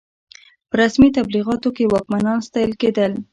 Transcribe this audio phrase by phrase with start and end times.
[0.69, 3.11] په رسمي تبلیغاتو کې واکمنان ستایل کېدل.